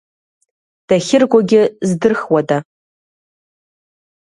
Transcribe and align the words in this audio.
Дахьыргогьы 0.87 1.61
здырхуада! 1.87 2.57